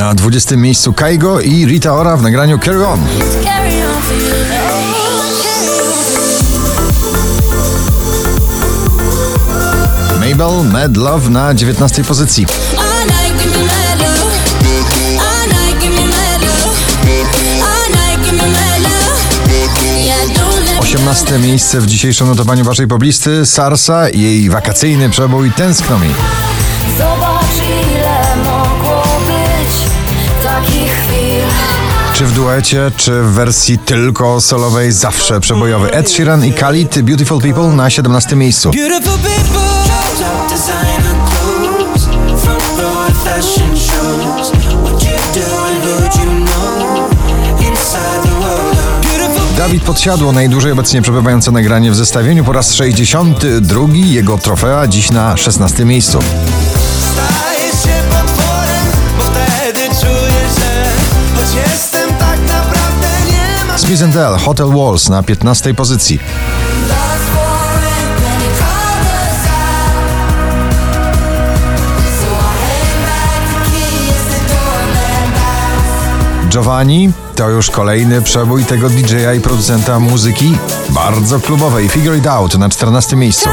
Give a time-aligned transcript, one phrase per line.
[0.00, 3.00] Na 20 miejscu Kaigo i Rita Ora w nagraniu Carry On.
[10.20, 12.46] Mabel Mad Love na 19 pozycji.
[20.80, 26.08] 18 miejsce w dzisiejszym notowaniu waszej poblisty Sarsa i jej wakacyjny przebój Tęskno mi.
[32.20, 35.92] Czy w duecie, czy w wersji tylko solowej zawsze przebojowy.
[35.92, 38.70] Ed Sheeran i Khalid Beautiful People na 17 miejscu.
[49.56, 55.36] Dawid Podsiadło, najdłużej obecnie przebywające nagranie w zestawieniu po raz 62, jego trofea dziś na
[55.36, 56.18] 16 miejscu.
[63.98, 66.18] Dell, Hotel Walls na 15 pozycji.
[76.48, 81.88] Giovanni to już kolejny przebój tego DJ-a i producenta muzyki bardzo klubowej.
[81.88, 83.50] Figure It Out na 14 miejscu.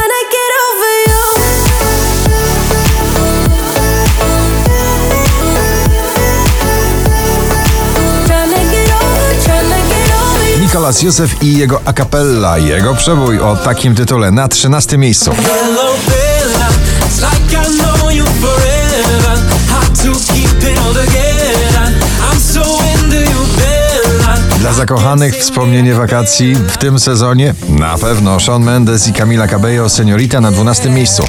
[10.67, 15.31] Nicolas Józef i jego a cappella, jego przebój o takim tytule na 13 miejscu.
[24.59, 27.53] Dla zakochanych wspomnienie wakacji w tym sezonie?
[27.69, 31.23] Na pewno Shawn Mendes i Camila Cabello Seniorita na 12 miejscu.
[31.23, 31.27] I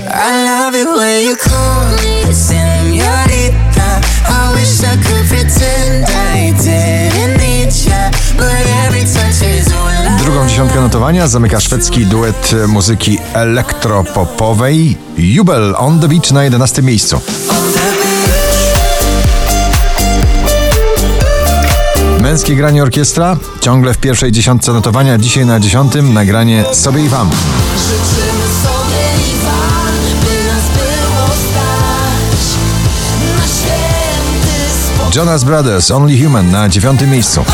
[10.98, 17.20] notowania zamyka szwedzki duet muzyki elektropopowej Jubel on the Beach na 11 miejscu.
[22.20, 27.30] Męskie granie orkiestra ciągle w pierwszej dziesiątce notowania, dzisiaj na dziesiątym nagranie sobie i wam.
[35.16, 37.44] Jonas Brothers Only Human na dziewiątym miejscu.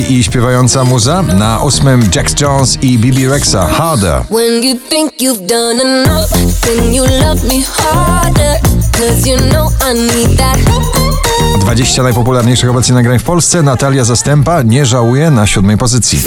[0.00, 4.22] I śpiewająca muza na ósmym Jax Jones i Bibi Rexa Harder.
[4.30, 6.30] When you think you've done enough,
[6.60, 8.60] then you love me harder.
[8.92, 10.58] Cause you know I need that.
[11.60, 13.62] 20 najpopularniejszych obecnie nagrań w Polsce.
[13.62, 16.20] Natalia Zastępa nie żałuje na siódmej pozycji.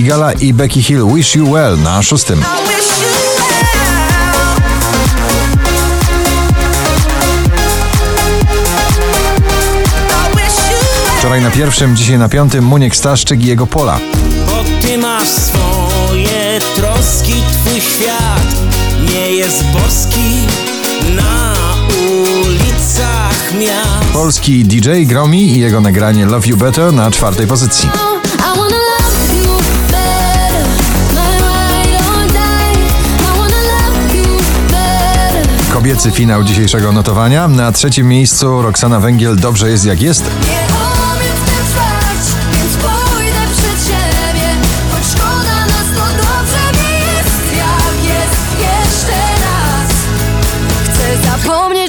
[0.00, 2.44] Sigala i Becky Hill Wish You Well na szóstym.
[11.18, 14.00] Wczoraj na pierwszym, dzisiaj na piątym Muniek Staszczyk i jego pola.
[14.46, 18.54] Bo ty masz swoje troski, twój świat
[19.12, 20.46] nie jest boski
[21.16, 21.54] na
[21.88, 24.12] ulicach miast.
[24.12, 28.09] Polski DJ Gromi i jego nagranie Love You Better na czwartej pozycji.
[36.00, 36.10] Better.
[36.10, 37.48] Kobiecy finał dzisiejszego notowania.
[37.48, 40.30] Na trzecim miejscu Roxana Węgiel Dobrze jest jak jest.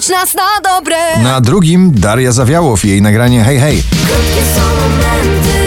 [0.09, 0.95] Na dobre.
[1.23, 3.83] Na drugim Daria Zawiałow jej nagranie Hej Hej.
[3.89, 5.60] Krótkie są momenty,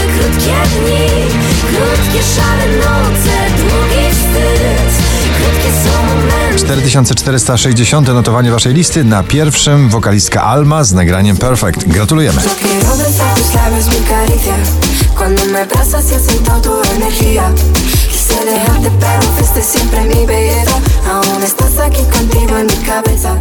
[6.69, 9.05] 4460 notowanie waszej listy.
[9.05, 11.85] Na pierwszym wokalistka Alma z nagraniem Perfect.
[11.89, 12.43] Gratulujemy.
[18.35, 20.81] Y dejarte, pero fuiste siempre mi belleza.
[21.11, 23.39] Aún estás aquí contigo en mi cabeza.